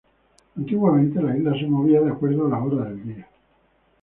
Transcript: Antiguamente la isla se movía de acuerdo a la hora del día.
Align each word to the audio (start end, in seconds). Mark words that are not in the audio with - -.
Antiguamente 0.57 1.21
la 1.21 1.37
isla 1.37 1.53
se 1.53 1.67
movía 1.67 2.01
de 2.01 2.09
acuerdo 2.09 2.47
a 2.47 2.49
la 2.49 2.57
hora 2.63 2.85
del 2.85 3.03
día. 3.05 3.27